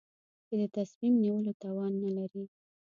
[0.47, 2.43] چې د تصمیم نیولو توان نه لري.